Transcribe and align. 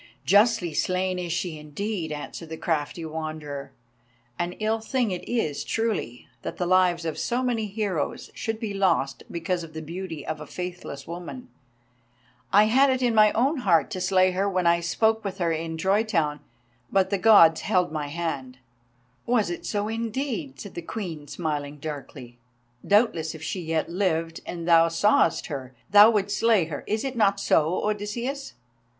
"Justly 0.25 0.73
slain 0.73 1.19
is 1.19 1.31
she 1.31 1.59
indeed," 1.59 2.11
answered 2.11 2.49
the 2.49 2.57
crafty 2.57 3.05
Wanderer. 3.05 3.71
"An 4.39 4.53
ill 4.53 4.79
thing 4.79 5.11
is 5.11 5.61
it, 5.63 5.67
truly, 5.67 6.27
that 6.41 6.57
the 6.57 6.65
lives 6.65 7.05
of 7.05 7.19
so 7.19 7.43
many 7.43 7.67
heroes 7.67 8.31
should 8.33 8.59
be 8.59 8.73
lost 8.73 9.21
because 9.29 9.63
of 9.63 9.73
the 9.73 9.81
beauty 9.83 10.25
of 10.25 10.41
a 10.41 10.47
faithless 10.47 11.05
woman. 11.05 11.49
I 12.51 12.63
had 12.63 12.89
it 12.89 13.03
in 13.03 13.13
my 13.13 13.31
own 13.33 13.57
heart 13.57 13.91
to 13.91 14.01
slay 14.01 14.31
her 14.31 14.49
when 14.49 14.65
I 14.65 14.79
spoke 14.79 15.23
with 15.23 15.37
her 15.37 15.51
in 15.51 15.77
Troy 15.77 16.03
town, 16.03 16.39
but 16.91 17.11
the 17.11 17.19
Gods 17.19 17.61
held 17.61 17.91
my 17.91 18.07
hand." 18.07 18.57
"Was 19.27 19.51
it 19.51 19.67
so, 19.67 19.87
indeed?" 19.87 20.59
said 20.59 20.73
the 20.73 20.81
Queen, 20.81 21.27
smiling 21.27 21.77
darkly. 21.77 22.39
"Doubtless 22.83 23.35
if 23.35 23.43
she 23.43 23.61
yet 23.61 23.87
lived, 23.87 24.41
and 24.47 24.67
thou 24.67 24.87
sawest 24.87 25.45
her, 25.45 25.75
thou 25.91 26.09
wouldst 26.09 26.39
slay 26.39 26.65
her. 26.65 26.83
Is 26.87 27.03
it 27.03 27.15
not 27.15 27.39
so, 27.39 27.87
Odysseus?" 27.87 28.53